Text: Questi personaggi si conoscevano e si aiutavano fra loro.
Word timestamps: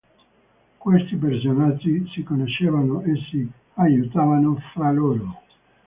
Questi 0.79 1.15
personaggi 1.15 2.09
si 2.11 2.23
conoscevano 2.23 3.01
e 3.01 3.13
si 3.29 3.47
aiutavano 3.75 4.57
fra 4.73 4.91
loro. 4.91 5.41